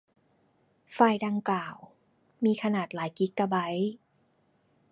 [0.91, 1.75] ไฟล์ดังกล่าว
[2.43, 3.91] มีขนาดหลายกิกะไบต์